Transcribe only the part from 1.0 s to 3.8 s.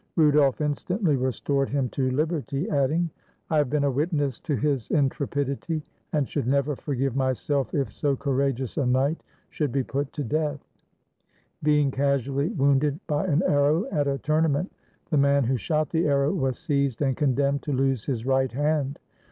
restored him to lib erty, adding, "I have